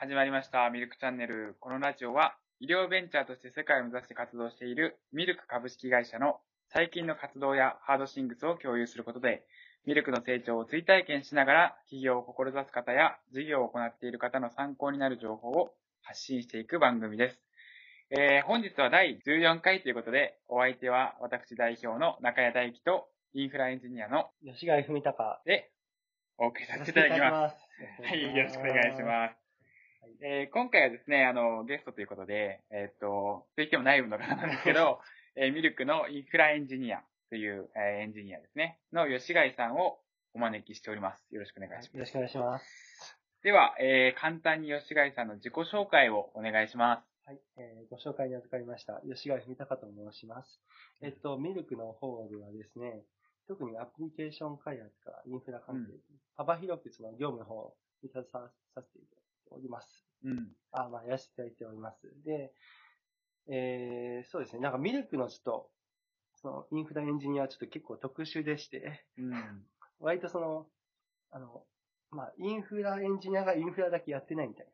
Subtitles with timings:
[0.00, 0.70] 始まりました。
[0.70, 1.56] ミルクチャンネル。
[1.60, 6.40] このラジオは、医療ベンチャーとして世界を目指して活動しているミルク株式会社の
[6.70, 9.44] 最近の活動やハードシングスを共有することで、
[9.84, 17.42] ミルクの成長を追体験しながら、企業を志す方や事業を行っている方の参考になる情報を発信していく番組です。
[18.08, 25.70] えー、本日は第14回ということで、お相手は私代表の中谷大輝とインフラエンジニアの吉貝文隆で
[26.38, 27.56] お送りさせていただきます。
[27.98, 29.39] すはい、よろしくお願いします。
[30.22, 35.00] えー今回はですね、あの、ゲストということで、えーっと、といっても内部の方なんですけど、
[35.36, 40.00] えーミルクのインフラエンジニアという、えーエンジニアですね、の吉貝さんを
[40.34, 41.26] お招きしております。
[41.30, 41.94] よろしくお願いします。
[41.94, 43.18] よろしくお願いします。
[43.42, 47.28] では、えー簡単に吉貝さんの自己紹介をお願いします。
[47.28, 49.00] はい、えーご紹介に預かりました。
[49.02, 50.60] 吉貝文隆と申します。
[51.02, 53.02] えっと、ミルクの方ではですね、
[53.46, 56.00] 特にアプリケーション開発からインフラ関係、うん
[56.36, 59.19] 幅広くその業務の方に携わさせていただいて
[59.50, 60.04] おります。
[60.24, 60.48] うん。
[60.72, 62.12] あ、まあ、やらせていただいております。
[62.24, 62.52] で、
[63.48, 65.70] えーそうですね、なんかミルクのちょっと、
[66.42, 69.66] そのインフラエンジニアはちょっと結構特殊でして、うん。
[69.98, 70.66] 割とその、
[71.30, 71.64] あの、
[72.10, 74.66] まあ、インフラエンジニアがインフラだけやってないみたい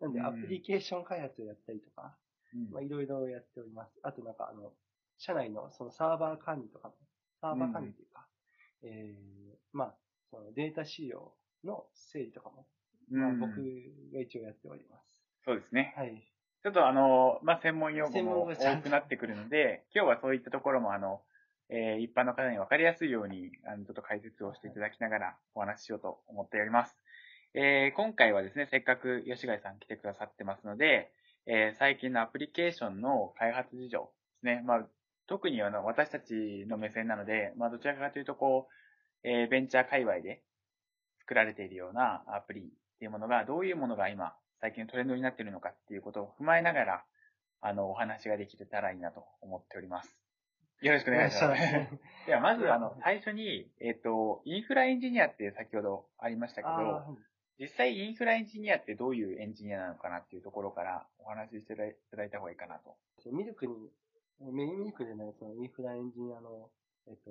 [0.00, 0.08] な。
[0.08, 2.16] なんで、うんアプリケーション開発をやったりとか、
[2.54, 3.98] うんまあ、いろいろやっております。
[4.02, 4.72] あとなんか、あの、
[5.18, 6.94] 社内のそのサーバー管理とかも、
[7.40, 8.26] サーバー管理というか、
[8.82, 9.94] えー、まあ、
[10.30, 11.32] そのデータ資料
[11.64, 12.66] の整理とかも、
[13.10, 13.52] まあ、うん僕
[14.14, 15.02] が一応やっております。
[15.44, 15.94] そうですね。
[15.96, 16.22] はい。
[16.62, 21.22] ちょっとあの、まあ、専門用語も多くなってくるので、今日はそういったところもあの、
[21.68, 26.96] えー一般の方に分かりやすいように、あの、ちょっと解説をしていただきながらお話ししようと思っております。
[27.54, 31.12] えー今回はですね、せっかく吉貝さん来てくださってますので、
[31.46, 34.62] えー最近のアプリケーションの開発事情ですね。
[34.66, 34.86] まあ、
[35.28, 38.68] 特にあの、私たちの目線なので、まあ、どちらかというとこ
[39.24, 40.42] う、えーベンチャー界隈で
[41.20, 47.04] 作られているようなアプリっていうものが、どういうものが今、最近のトレンドになっているのかっていうことを踏まえながら、
[47.60, 50.16] あの、お話ができれたらいいなと思っております。
[50.82, 51.62] よろしくお願いします。
[52.26, 57.16] では、まず、あの、最初に、えっ、と、インフラエンジニアって先ほどありましたけど、はい
[57.58, 61.76] 実際インフラエンジニアってどういうエンジニアなのかなっていうところからお話ししてい
[62.10, 62.96] ただいた方がいいかなと。
[63.32, 63.72] ミルクに、
[64.40, 66.68] メインミルクでないそのインフラエンジニアの、
[67.08, 67.30] えっと、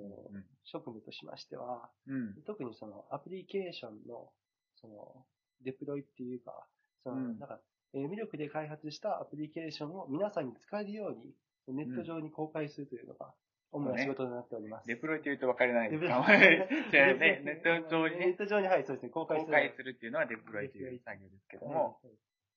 [0.64, 2.34] 職務としましては、うん。
[2.44, 4.32] 特にそのアプリケーションの、
[4.74, 5.24] その、
[5.62, 6.66] デプロイっていうか、
[7.02, 7.38] その、うん。
[7.38, 7.60] なんか、
[7.94, 13.32] えーミルクで開発したアプリケーションを皆さんに使えるように、ネット上に公開するというのが、
[13.72, 14.86] 主な仕事になっております。
[14.86, 15.90] デプロイというと分かれない。
[15.90, 19.46] ですかね、ネット上にネッね、ト上に、はい、そうですね、公開する。
[19.46, 22.12] 公開するっていうのはデプロイという作業ですけども、はい。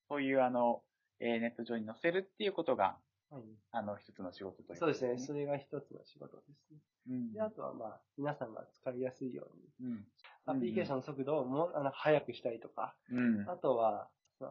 [0.08, 0.82] そういうあの、
[1.20, 2.98] えーネット上に載せるっていうことが、
[3.32, 3.44] はい。
[3.72, 5.42] あの、一つの仕事というそうですね、それ。
[5.42, 6.78] れが一つの仕事ですね。
[7.10, 7.34] うん。
[7.34, 9.48] で、あとはまあ、皆さんが使いやすいよ
[9.80, 10.06] うに、うん。
[10.46, 13.50] アプリケーションの速度をもう、あの、速くしたりとか、うん。
[13.50, 14.08] あとは、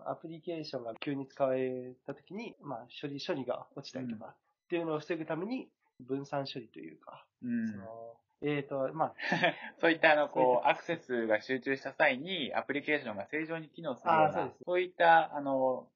[0.07, 5.69] アプリケーションが急に使われたときに、まあ、処理、処理が落ちたりとか、っていうのを防ぐために、
[6.01, 7.69] 分散処理というか、うん。
[7.69, 9.15] その、えーと、まあ、
[9.81, 15.89] そういったあの、こう、アクセスが集中した際に、アプリケーションが正常に機能するような、そういった、あの、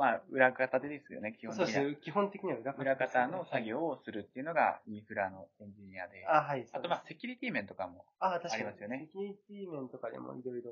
[0.00, 1.80] まあ、裏方でですよね、基本的には。
[1.82, 2.00] そうです。
[2.00, 6.26] 基本的には裏方裏方の作はい業をするっていうのが、インフラのエンジニアで。
[6.26, 6.66] あ、はい。
[6.72, 8.06] あと、まあ、セキュリティ面とかも。
[8.18, 10.70] あ、りますよねセキュリティ面とかでもいろいろ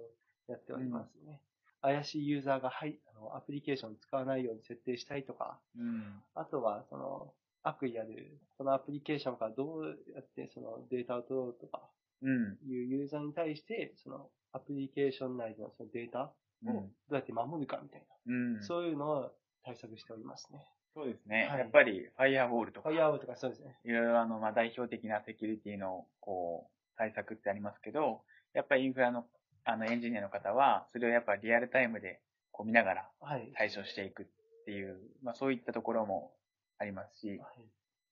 [0.48, 1.42] やっておりますね。
[1.82, 6.22] 怪しいユーザーが、はい、あの、アプリケーション使わないように設定したりとか、うん。
[6.34, 11.82] あとは、その、悪意ある、このアプリケーションからどうやってそのデータを取ろうとか
[12.22, 12.58] うん。
[12.66, 16.76] いうユーザーに対して、そのアプリケーション内のそのデータをどうん。
[16.78, 18.54] うやって守るかみたいうん。
[18.56, 19.32] な、そういうのを
[19.64, 20.64] 対策しておりますね。
[20.94, 21.48] そうですね。
[21.50, 23.76] はいやっぱり、ファイアウォールとかファ、イアウォールとかそうですね。
[23.84, 28.22] いろいろあの、まあ、代表的なセキュリティの、こう、対策ってありますけど、
[28.54, 29.26] やっぱりインフラの、
[29.64, 32.20] あの、エンジニアの方は、それをやっぱリアルタイムで、
[32.52, 33.52] こう見ながらはい。
[33.54, 34.26] 対処していくっ
[34.64, 36.32] ていう、まあ、そういったところも
[36.78, 37.38] ありますし、はい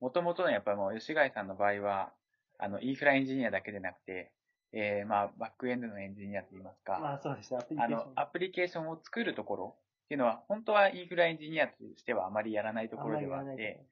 [0.01, 2.13] もともとのやっぱりもう吉貝さんの場合は、
[2.59, 4.33] あの、インフラエンジニアだけでなくて、
[4.73, 8.15] えー、まあ、バックエンドのエンジニアといいますか、まあそうですね、アプリケあーション。
[8.15, 9.77] の、アプリケーションを作るところ
[10.07, 13.85] っていうのは、本当はインフラエンジニアとしてはあまりやらないところではあって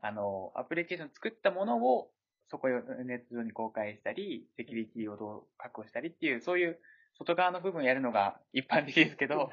[0.00, 2.10] あの、アプリケーション作ったものを、
[2.48, 2.70] そこを
[3.04, 6.78] ネット上に公開したり、セキュリティをどう確保したりっていう、そういう
[7.16, 9.50] 外側の部分をやるのが一般的ですけど、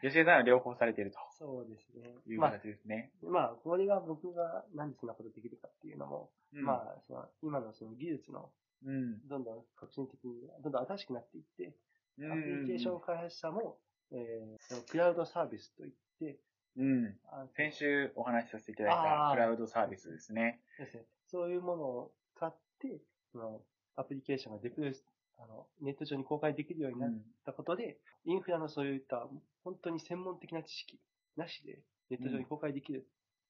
[0.00, 3.10] 吉江さんは両方されているそうですねというまあ形ですね。
[3.22, 8.50] まあ、これが僕がなんでそんなことできるかっていうのも、うんまあ、その今のその技術の
[8.86, 9.26] うん。
[9.28, 11.74] どんどん革新的に、どんどん新しくなっていって、
[12.18, 13.78] うんアプリケーション開発者も、
[14.14, 16.38] えーそのクラウドサービスといって、
[16.76, 17.16] うん。
[17.30, 20.60] あ先週お話しさせていただいたクラウドサービスですね。
[20.78, 23.00] ですね、そういうものを使って、
[23.32, 23.60] その
[23.96, 24.94] アプリケーションがデプロイ
[25.38, 27.10] あのの、ネット上に公開できるようになっ
[27.44, 29.26] たことで、インフラのそういった
[29.64, 30.98] 本当に専門的な知識
[31.36, 33.06] なしでネット上に公開できる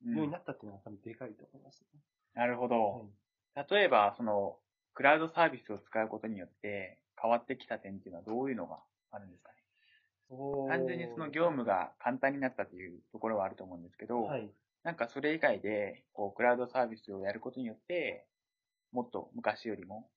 [0.06, 2.00] ようになったっていうのは多分でかいと思います、ね
[2.34, 2.74] なるほど。
[2.74, 3.02] はい
[3.70, 4.58] 例えば、その、
[4.94, 8.80] クラウドサービスを使うことによって変わってきた点っていうのはどういうのが
[9.12, 9.53] あるんですか
[10.68, 14.50] 単純にその業務が簡単になったというところはあると思うんですけど、はい。
[14.82, 18.26] なんかそれ以外で、こう、クラウドサービスをやることによって、
[18.92, 20.08] もっと昔よりも、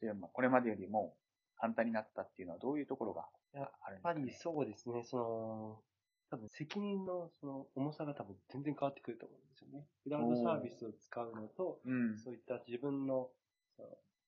[0.00, 1.14] というかこれまでよりも
[1.56, 5.78] 簡単になったっていうのはどういうところがやっあるんですぱか、ね、りそうですね、その、
[6.30, 9.86] 多分責任のその重さが多分全然変わってくると思うんですよね。
[10.02, 12.18] クラウドサービスを使うのと、うん。
[12.18, 13.28] そういった自分の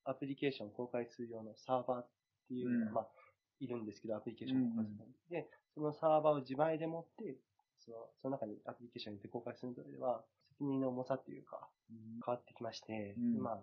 [0.04, 2.06] アプリケーションを公開する用のサーバーっ
[2.48, 3.06] ていうのが、うんまあ、
[3.60, 5.12] いるんですけど、アプリケーションを公開するのに。
[5.30, 7.36] で、そのサーバーを自前で持って、
[7.78, 13.58] そのその中にアプリケーションを入れて公開するのでは、責任の重さっていうか、変わってきまして、うんまあ、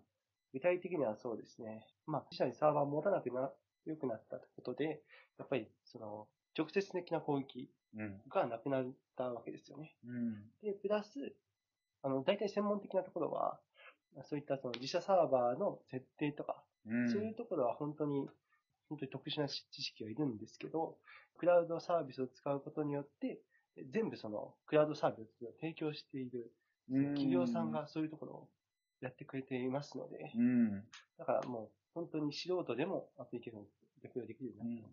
[0.54, 1.88] 具体的にはそうですね。
[2.06, 3.52] まあ、自社にサーバーを持たなくな、
[3.86, 5.02] 良くなったことで、
[5.38, 8.22] やっぱり、その、直接的な攻撃うん。
[8.30, 8.86] がなくなっ
[9.16, 9.96] たわけですよね。
[10.06, 10.52] うん。
[10.62, 11.34] で、プラス、
[12.04, 13.60] あの、大体専門的なところは、
[14.24, 17.10] そういったその自社サーバーの設定とか、うん。
[17.12, 18.30] そういうところは本当に、
[18.90, 20.98] 本当に特殊な知識がいるんですけど、
[21.38, 23.40] クラウドサービスを使うことによって、
[23.92, 26.52] 全部その、クラウドサービスを提供している
[26.92, 28.48] うん企業さんがそういうところを
[29.02, 30.84] やってくれていますので、うん。
[31.18, 33.68] だからもう本当に素人でもアプリケーションを
[34.04, 34.90] 逆用できるようになった。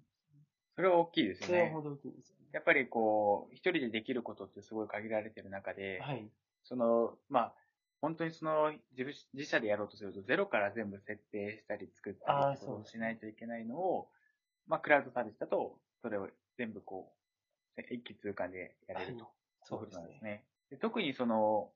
[0.76, 1.72] それは大きいですよね。
[1.75, 2.46] それ大きいんですよね。
[2.52, 6.28] やっぱりこう、一人でできることってすごい限られてる中で、はい。
[6.64, 7.54] その、まあ、
[8.00, 14.08] 本当にその自分自社でやろうとすると、ゼロから全部設定したり作ったりそうしないといけないのを、
[14.67, 17.12] まあ、クラウドサービスだと、それを全部こ
[17.76, 19.26] う、一気通貫でやれると。
[19.62, 20.31] そうですいことなんですね。
[20.31, 20.44] ね。
[20.70, 21.70] で特にその、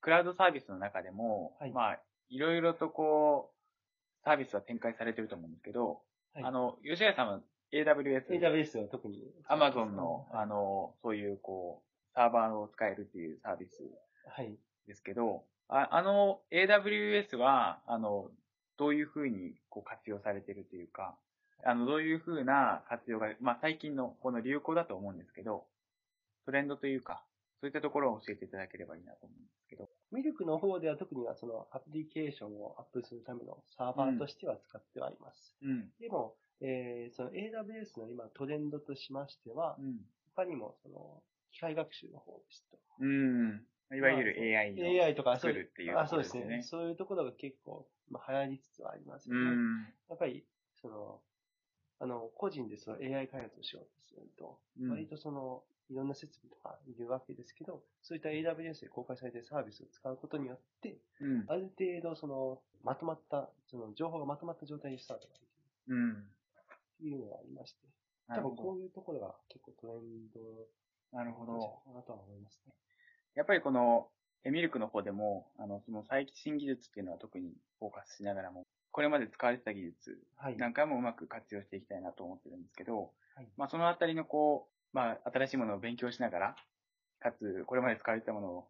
[0.00, 6.02] クラウドサービスの中でも、はいまあ、いろいろとこう、サービスは展開されてると思うんですけど、
[6.34, 7.40] はいあの、吉谷さんは
[7.72, 9.20] AWS、AWS は特に。
[9.48, 13.82] Amazon の、はいあの、そういうこう、サーバーを使えるっていうサービス
[14.28, 14.56] はい。
[14.86, 18.30] ですけど、ああの、AWS は、あの、
[18.76, 21.16] どういうふうにこう活用されてるというか、
[21.64, 25.64] あの、どういうふうな活用が、まあ、最近のこの流行だと思うんですけど、
[26.44, 27.24] トレンドというか、
[27.60, 29.88] そういったところを教えていただければいいなと思うんですけど。
[30.12, 35.56] ミルクの方では特にはそのアプリケーションをアップするためのサーバーとしては使ってはいます。
[35.62, 35.88] うん。
[35.98, 40.00] でも、えーその AWS の今トレンドとしましては、うん。
[40.36, 41.22] 他にもその
[41.52, 42.78] 機械学習の方ですと。
[43.00, 43.66] うん。
[43.92, 45.04] いわゆる AI の。
[45.04, 46.62] AI とか作るっていうそうですね。
[46.62, 49.50] そういうところが結構、まあ、流行りつつはありますうよね。
[49.50, 49.82] ん。
[50.08, 50.44] やっぱり、
[50.80, 51.20] その、
[52.00, 61.44] あの、個人でその AI 開発をしようとすると、うん割とその、いろんな設備とかいるわけですけど、そういった AWS で公開されているサービスを使うことによって、うん。
[61.48, 65.42] ある程度その、まとまった、その情報がまとまった状態でスタートができ
[65.88, 66.12] るうん。
[66.12, 66.16] っ
[66.98, 67.84] ていうのがありまして。
[68.28, 70.40] 多分こういうところが結構トレンド
[71.12, 71.52] なるほど。
[71.84, 72.72] かなとは思いますね。
[73.34, 74.08] やっぱりこの、
[74.44, 80.56] エミルクの方でも、あの、その最新技術っていうのは特にフォーカスしながらも、これまで使われてた技術はい。
[80.56, 86.56] なんかもうまく活用していきたいなと思ってるんですけど、はいまあそのあたりのこう、まあ新しいものを勉強しながら、
[87.18, 88.68] かつこれまで使われてたものを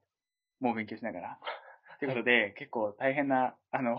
[0.60, 1.38] もう勉強しながら、
[1.98, 3.98] ということで、結構大変な、あの、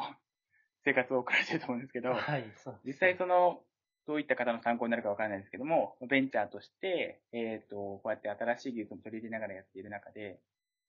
[0.83, 3.61] 生活を送られてると思うんですけど、はい、そう実際その、
[4.07, 10.39] どういった方の参考になるかわからないですけども、ベンチャーとして、えっ、と、こうやって新しい技術も取り入れながらやっている中で、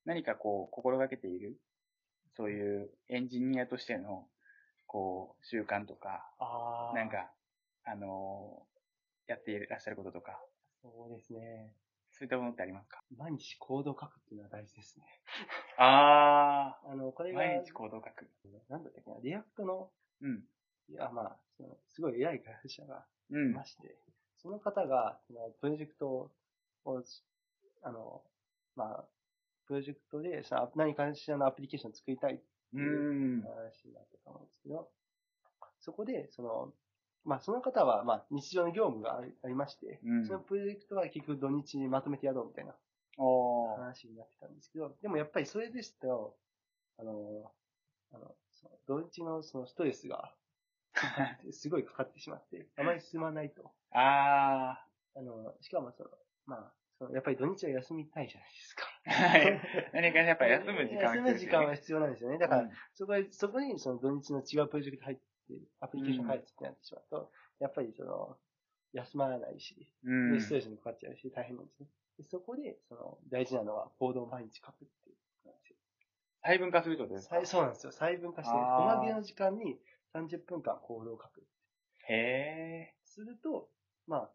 [0.07, 1.61] 何かこう、心がけている、
[2.37, 4.27] そういうエンジニアとしての、
[4.87, 6.95] こう、習慣とか、ああ。
[6.95, 7.31] なんか、
[7.85, 8.77] あのー
[9.29, 10.41] やっていらっしゃることとか、
[10.83, 11.73] そうですね。
[12.13, 13.03] そういったものってありますか？
[13.19, 15.05] 毎日コードを書くっていうのは大事ですね。
[15.79, 18.31] あ あの、これー、が、毎日コードを書く。
[18.69, 20.45] なんだったっけな、 React の、うん。
[20.89, 23.51] いや、まあ、そのすごい偉い開発者がうん。
[23.51, 23.99] いまして、
[24.37, 27.05] その方が、そのプロジェクトを、
[27.83, 28.23] あの、
[28.77, 29.09] まあ、
[29.67, 32.43] プロジェクトでさ何かしらのアプリケーションを作りたいって
[32.75, 32.79] う。
[32.79, 34.89] いうん話だったと思うんですけど、
[35.81, 36.73] そこで、その、
[37.25, 42.75] まあ、その方は、まあ、日常の業務がありまして、うんそのプロジェクトは結局土日にまとめてやろうみたいな。
[43.19, 46.37] 話になってたんですけど、でもやっぱりそれですと、
[46.99, 47.51] あの、
[48.13, 50.35] あの、その土日のそのストレスが、
[51.51, 53.71] すごいかかってしまって、あまり進まないと。
[53.93, 56.11] ああの、しかもその、
[56.45, 58.85] まあ、そのやっぱり土日は休みたいじゃないですか。
[59.07, 59.11] ー。
[59.11, 59.91] はい。
[59.93, 62.39] 何かやっぱり休む時間 休む時間は必要なんですよね。
[62.39, 65.23] だから、うんそこで、そこにその土日の違うプロジェクト入って、
[65.81, 68.39] アプリケーション開発ってなってしまうと、やっぱりその、
[68.93, 71.89] 休まらないし、うんでストレスにかかっちゃうし、大変なんですね。
[72.19, 75.77] でそこで、その、大事なのは、コードを毎日書くっていうことなんですよ。
[76.43, 77.45] 細分化するってことですか？
[77.45, 77.93] そうなんですよ。
[77.93, 79.79] 細分化して、おまけの時間に
[80.15, 81.47] 30分間コードを書く。
[82.09, 83.69] へすると、
[84.07, 84.31] ま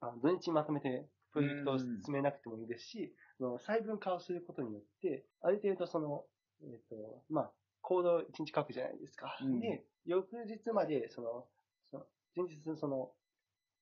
[0.00, 6.24] あ、あの土日にまとめてプロジェクトを進めなくてもいいですし、あの細分化をすることによって、ある程度その、
[6.62, 9.36] えっ、と、まあ、コードを1日書くじゃないですか。
[9.42, 11.46] うんで、翌日まで、その、
[11.90, 12.04] その
[12.36, 13.10] 前日その、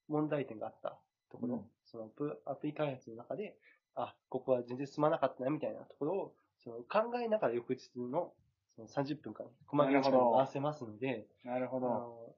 [0.09, 0.99] 問題点があった
[1.31, 3.57] ところ、うんそのプアプリ開発の中で、
[3.97, 8.33] あ、ここは全然進まなかったな、みたいなところを、その考えながら翌日の
[8.77, 11.49] その30分間、細かい時間を合わせますので、ー。
[11.49, 11.87] なるほあど。
[11.87, 12.37] の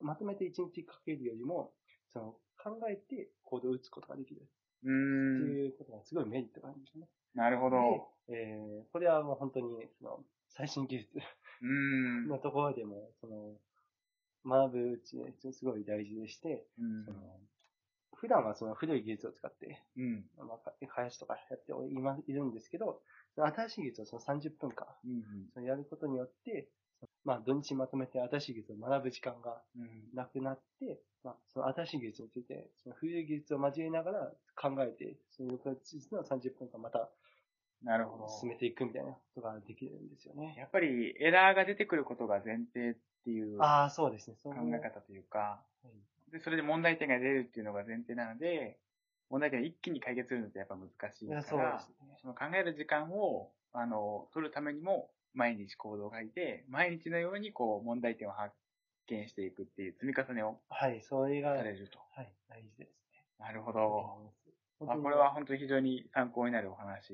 [0.00, 1.72] まとめて1日かけるよりも、
[2.12, 4.48] その考えてコードを打つことができる
[4.82, 4.90] うー
[5.34, 5.56] ってん。
[5.58, 7.08] いうことがすごいメリットがあるんですね。
[7.34, 7.78] なるほど。
[8.28, 11.18] で、えーこれはもう本当にその最新技術
[11.62, 11.68] うー
[12.28, 12.28] ん。
[12.28, 13.58] のところでも、その
[14.44, 17.40] 学ぶうちですごい大事でして、うんその
[18.14, 20.28] 普段はその古い技術を使って、うん。
[20.36, 21.72] まあ、開発とかやって
[22.28, 23.02] いるんですけど、
[23.36, 25.52] 新しい技術をその30分間うん。
[25.54, 26.70] そのやることによって、
[27.24, 30.14] まあ土日にまとめて新しい技術を学ぶ時間がうん。
[30.14, 37.08] なくなって、まあ、その新しい技術について、その古い技術を交えながら考えて、その翌日の30分間また
[37.82, 38.28] なるほど。
[38.28, 40.54] 進めていくみたいなことができるんですよね。
[40.56, 44.36] やっぱりエラーが出てくることが前提っていう考ああ、そうですね。
[44.42, 48.78] そういうえ方というか、はいで、それで問題点が出るっていうのが前提なので、
[49.28, 52.16] 問題点を一気に解決するのってやっぱ難しいから、ですね。
[52.22, 58.54] その考える時間を、あの、取るためにも、毎日行動を書いて、毎日のようにこう、問題点を発
[59.06, 61.98] 見していくっていう積み重ねをはい、それが、はい、されると。
[62.48, 63.24] 大事ですね。
[63.38, 64.32] なるほど。
[64.86, 67.12] あこれは本当に非常に参考になるお話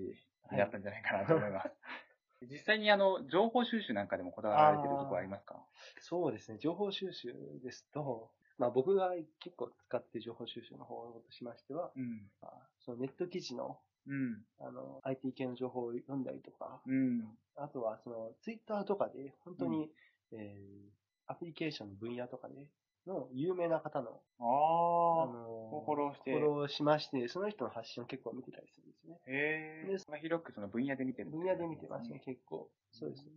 [0.51, 1.71] になったんじゃないかなと思います。
[2.51, 5.63] 実際にあの、情報収集なんかでもこだわられてるところありますか？
[6.01, 6.59] そうですね。
[6.59, 9.11] 情報収集ですと、まあ僕が
[9.41, 12.31] 結構使ってる情報収集の方としましては、うん。
[12.41, 14.45] まあそのネット記事のうん。
[14.61, 17.25] あの IT 系の情報を読んだりとか、うん。
[17.57, 19.91] あとはそのツイッターとかで本当に、
[20.33, 20.99] えー
[21.31, 22.55] アプリケーションの分野とかで
[23.07, 25.23] の有名な方の、ああ。
[25.25, 29.21] あのフォローしてフォローしまして、その人の発信を結構見てたりするんですね。
[29.27, 29.91] へえ。
[29.91, 31.31] でまあ広くその分野で見てる。
[31.31, 32.21] 分野で見てますね、。
[32.25, 32.69] 結構。
[32.93, 33.31] そうですね。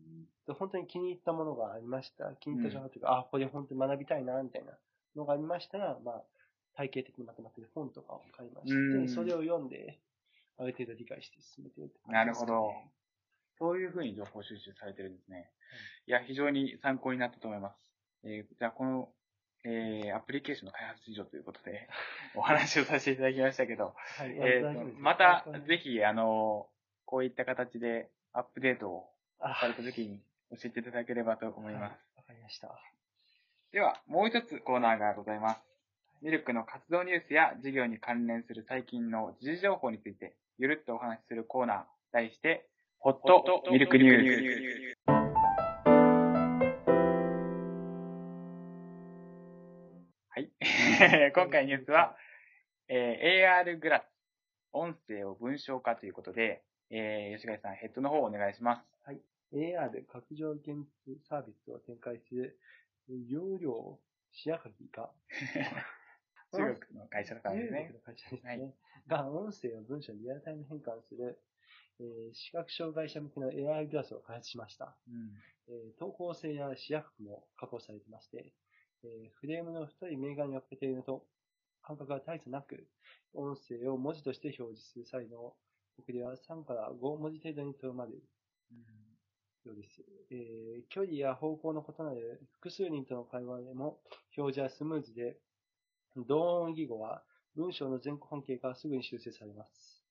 [0.47, 2.33] で本当に気に入ったものがありました。
[2.39, 4.73] 気に入った情報というか、あ、これ本当に学びたいな、みたいな
[5.15, 6.23] のがありましたら、まあ、
[6.75, 9.99] 体系的にまとまってる本とかを買いまして、うんそれを読んで、
[10.61, 12.91] ある程度理解して進めてるってなるほ感じですかね
[13.59, 13.65] ど。
[13.65, 15.49] そういうふうに情報収集されてるんですね。
[16.07, 17.77] いや、非常に参考になったと思います。
[18.23, 19.09] えーじゃあ、この、
[19.63, 21.87] えー、アプリケーションの開発事情ということで、
[22.35, 24.31] お話をさせていただきましたけど、はい。
[24.37, 26.69] えーまたぜひ、あの、
[27.05, 31.81] こういった形でアップデートをあされた時に教えていただければと思います。
[31.83, 32.69] はいわかりました。
[33.71, 35.61] では、もう一つコーナーがございます。
[36.21, 45.11] ミルクの活動ニュースや事業に関連する最近の時事情報について、ゆるっとお話しするコーナー、題して、ホットミルクニュース。
[50.29, 50.51] はい。
[51.33, 52.15] 今回のニュースは、
[52.89, 54.05] えー AR グラス、
[54.71, 58.85] 音声を文章化ということで、えー吉貝さん、ヘッドの方をお願いします。
[59.53, 62.59] AR 拡張現実サービスを展開する、
[63.07, 63.99] 容量
[64.29, 65.09] シェア鍵が、
[66.51, 67.93] 中国の会社の方ですね中国。
[67.93, 68.49] の会社ですね。
[68.49, 68.73] はい
[69.07, 71.41] が、音声を文章にリアルタイム変換する、
[71.99, 74.95] えー視覚障害者向けの AR グラスを開発しました。
[75.07, 75.31] うん
[75.67, 78.53] えー投稿性や視野角も確保されていまして、
[79.03, 81.25] えーフレームの太いメガに分けているのと
[81.81, 82.87] 感覚が大差なく、
[83.33, 85.55] 音声を文字として表示する際の
[85.97, 88.23] 遅れは3から5文字程度にとどまる
[89.65, 90.03] ようです。
[90.29, 93.99] えー距離や方向の異なる複数人との会話でも
[94.37, 95.37] 表示はスムーズで、
[96.15, 97.23] 同音義語は
[97.55, 100.03] 文章の前後関係がすぐに修正されます。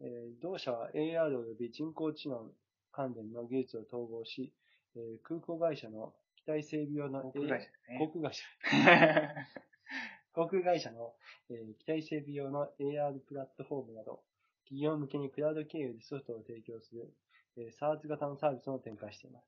[0.00, 2.50] えー同社は AR 及び人工知能
[2.92, 4.52] 関連の技術を統合し、
[4.96, 9.34] えー空港会社の機体整備用の航空会社ね。
[10.32, 11.14] 航空会社の、
[11.50, 14.22] えー機体整備用の AR プラットフォームなど、
[14.64, 17.12] 企業向けにクラウド経由でソフトを提供する、
[17.56, 19.46] えー、サーズ型のサービスを展開しています。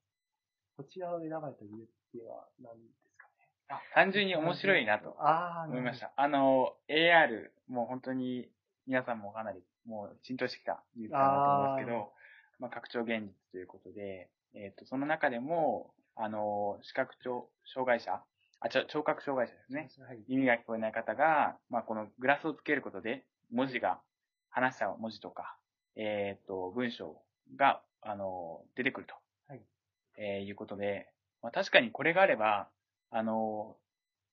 [0.77, 2.73] こちらを選ばれた理由っていうのは何
[3.69, 5.17] あ単純に面白いなと
[5.69, 6.13] 思いました。
[6.17, 8.49] あの、AR、もう本当に
[8.87, 12.13] 皆さんもかなりもう浸透してきた技術だなと思いますけど、
[12.59, 18.23] まあ、拡張現実ということで、えっ、と、その中でも、あの、視覚聴障害者、
[18.61, 20.07] あ、ちょ聴覚障害者ですね。
[20.07, 20.21] はい。
[20.29, 24.01] 耳が聞こえない方が、まあ、このグラスをつけることで、文字が、
[24.51, 25.57] 話した文字とか、
[25.97, 27.17] えっ、と、文章
[27.57, 29.15] が、あの、出てくると。
[29.49, 29.63] はい
[30.17, 31.09] えーいうことで、
[31.43, 32.69] まあ、確かにこれがあれば、
[33.13, 33.77] あの、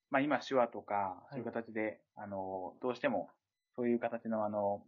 [0.09, 3.29] まあ、今手話とか、そういう形で、あの、どうしても、
[3.75, 4.81] そういう形の、あの、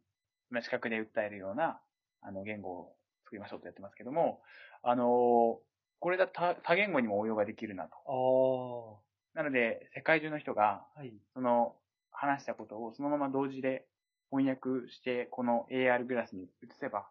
[0.49, 1.79] 今視覚で訴えるような、
[2.21, 2.95] あの、言語を
[3.25, 4.41] 作りましょうとやってますけども、
[4.81, 5.59] あの、
[5.99, 9.01] これだ多多言語にも応用ができるなと。
[9.33, 11.13] なので、世界中の人が、はい。
[11.33, 11.75] その
[12.11, 13.85] 話したことをそのまま同時で
[14.31, 16.47] 翻訳して、この AR グラスに移
[16.79, 17.07] せば、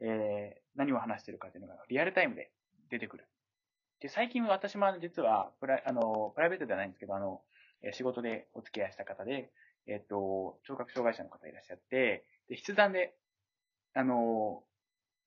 [0.00, 2.50] えー、何を話してるかっていうのがリアルタイムで
[2.90, 3.26] 出てくる。
[4.00, 7.42] で、最近私も実はプライ、あの、プライベートではないんですけど、あの、
[7.82, 9.50] えー仕事でお付き合いした方で、
[9.86, 13.14] えっ、と、聴覚障害者の方いらっしゃって、で、筆談で、
[13.94, 14.62] あの、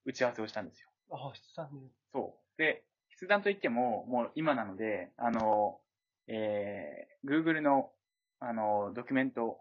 [0.06, 0.90] 打ち合わせをしたんですよ。
[1.12, 1.90] あ、七三年。
[2.12, 2.58] そう。
[2.58, 2.84] で、
[3.16, 5.80] 筆談といっても、もう今なので、あの、
[6.28, 7.92] えー、Google の、
[8.40, 9.60] あの、ドキュメント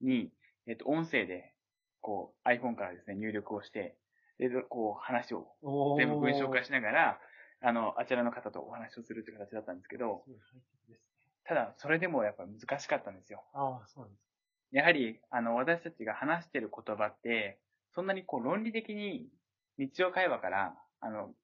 [0.00, 0.30] に、
[0.66, 1.54] えっ、と、音声で、
[2.00, 3.96] こう、iPhone からですね、入力をして、
[4.38, 7.20] で、どこう、話をお全部文章化ししながら、
[7.62, 10.24] あの、あちらの方とお話をするという形だったんですけど。
[11.44, 13.44] ただ、それでもやっぱ難しかったんですよ。
[13.52, 14.30] ああ、そうなんです
[14.72, 17.58] やはり、あの、私たちが話してる言葉って、
[17.92, 19.28] そんなにこう、論理的に
[19.78, 21.34] 日常会話から、あの、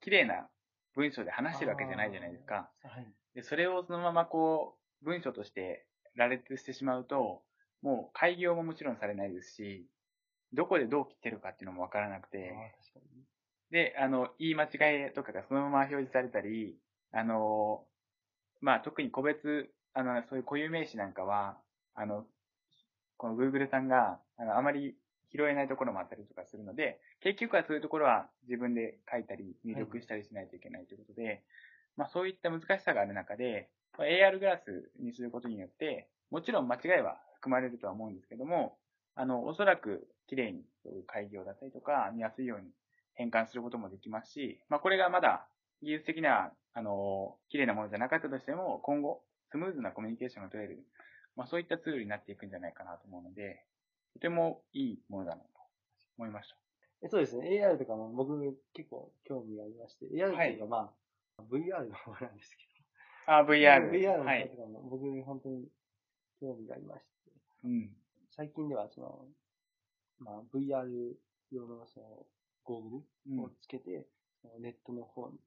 [0.00, 0.48] 綺麗な
[0.94, 2.70] 文章で話してるわけじゃないじゃないですか。
[2.82, 3.06] はい。
[3.34, 7.42] で、それをそのままこう、文章として羅列してしまうと、
[7.82, 9.86] もう開業ももちろんされないですし、
[10.52, 13.24] どこでどう切ってるかっていうのもわからなくあて、あ、確かに。
[13.70, 16.76] で、あの、言い間違いとかがそのまま表示されたり、
[17.12, 17.84] あの、
[18.60, 21.58] まあ、特に個別、あの、そういう固有名詞なんかは、
[21.94, 22.24] あの、
[23.16, 24.96] この Google さんが、あの、あまり
[25.32, 31.42] 拾えないところもあったりとかするので、結局はそういうところは自分で書いたり、入力したりしないといけないということで、
[31.96, 33.68] まあ、そういった難しさがある中で、
[33.98, 38.76] AR グラスにすることによって、もちろん間違いは含まれるとは思うんですけども、
[39.14, 42.66] あの、おそらく綺麗にそういう開業だったりとか、見やすいように
[43.14, 45.46] 変換することもできますし、まあ、これがまだ
[45.82, 50.84] 技術的な、あの、綺麗なものじゃなかったとしても、今後、スムーズなコミュニケーションが取れる、
[51.36, 53.64] まあ、そういったツールになっていくんじゃないかなと思うので、
[54.14, 55.48] とてもいいものだなと
[56.18, 56.56] 思いました。
[57.02, 57.48] えそうですね。
[57.60, 58.38] AR とかも僕
[58.72, 60.90] 結構興味がありまして、AR っていうかま
[61.38, 62.64] あ、VR の方なんですけ
[63.26, 63.90] あ、ど、 VR。
[63.90, 64.62] VR のはい方と。
[64.62, 65.68] かも僕本当に
[66.40, 67.32] 興味がありまして、
[67.64, 67.90] うん。
[68.30, 69.26] 最近ではその、
[70.18, 71.14] まあ VR
[71.50, 72.26] 用のその
[72.64, 72.96] ゴーグ
[73.28, 74.06] うんルをつけて、
[74.42, 75.38] そのネットの方に、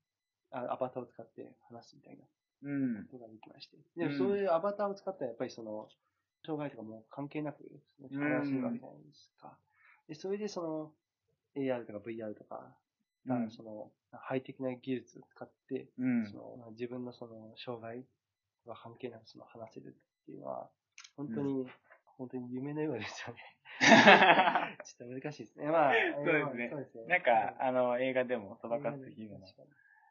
[0.51, 2.23] あアバターを使って話すみたいな
[2.63, 3.05] うん。
[3.05, 3.77] ことができまして。
[3.97, 5.89] うんそういうアバターを使ったらやっぱりその、
[6.45, 7.63] 障害とかも関係なく
[7.99, 9.57] 話せるわけじゃないですか。
[10.07, 10.93] で、それでその
[11.61, 12.75] AR とか VR とか
[13.25, 16.37] がうんその、ハイテクな技術を使って、うんそ。
[16.37, 18.05] のまあ自分のその障害
[18.65, 20.69] は関係なくその話せるっていうのは、
[21.15, 21.65] 本当に、
[22.17, 23.41] 本当に夢のようですよね。
[24.83, 25.67] ちょっと難しいですね。
[25.67, 27.05] まあ、そうですねそうですね。
[27.05, 29.45] なんか、あの、映画でも、そばかす確姫の、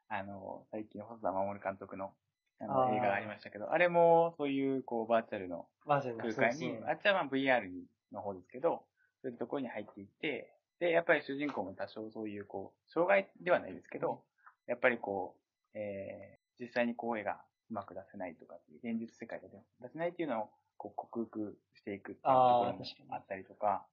[0.09, 2.15] あの、最近、細田守監督の、
[2.61, 8.85] ああの、ー映画がありましたけど、あれも、そういう、こう、バーチャルの空間に、あっちはまあ VR にの方ですけど、
[9.23, 14.23] そういうところに入っていって、で、やっぱり主人公も多少そういう、こう、障害ではないですけど、
[14.67, 15.37] やっぱりこ
[15.75, 17.41] う、えー、実際に声が
[17.71, 19.49] うまく出せないとかっていう、現実世界で
[19.81, 20.51] 出せないっていうのを、
[20.91, 23.87] こう、克服していくっていうところもあったりとか、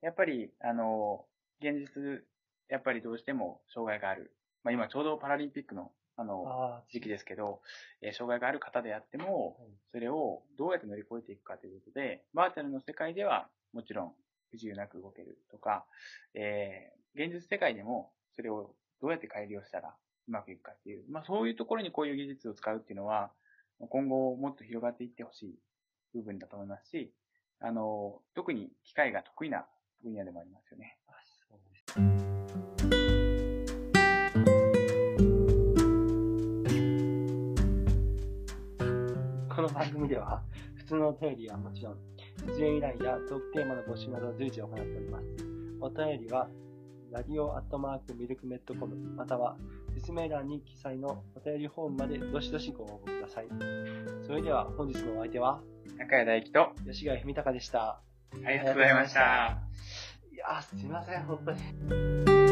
[0.00, 1.26] やっぱり、あの、
[1.60, 2.24] 現実、
[2.68, 4.34] やっぱりどうしても障害がある。
[4.62, 7.62] まあ今ちょうどパラリンピックの、あの、あ時期ですけど、
[8.02, 9.68] えー障害がある方であっても、はい。
[9.92, 14.14] それをどうやって乗り越えていくかということで、バーチャルの世界ではもちろん
[14.50, 15.86] 不自由なく動けるとか、
[16.34, 19.96] えー現実世界でもそれをどうやって改良したら
[20.28, 23.32] うまくいくかっていう、まあそういうところにこういう技術を使うっていうのは、
[23.88, 25.58] 今後もっと広がっていってほしい
[26.18, 27.12] 部分だと思いますし、
[27.60, 29.66] あの、特に機械が得意な
[30.02, 30.98] 分野でもありますよね。
[39.54, 40.42] この番組では、
[40.76, 41.96] 普通のお便りはもちろん、
[42.46, 45.26] 出演依頼やトークテーマの募集など随時行っております。
[45.80, 46.48] お便りは、
[47.10, 49.56] ラディオアットマークミルクメットコム、または
[49.94, 53.48] 説明欄に記載のお便りフォームまでどしどしご応募ください。
[54.26, 55.62] それでは本日のお相手は、
[55.96, 58.00] 中谷大樹と、吉貝文隆でした。
[58.44, 59.58] ありがとうございました。
[60.32, 62.47] いやー、すいません、本当に。